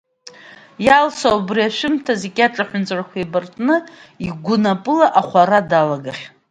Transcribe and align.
Иалса 0.85 1.29
убри 1.37 1.61
ашәымҭаз 1.67 2.21
икьаҿ 2.27 2.55
аҳәынҵәрақәа 2.63 3.17
еибартны 3.19 3.75
игәы 4.25 4.55
напыла 4.63 5.07
ахәара 5.19 5.59
далагахьан. 5.69 6.29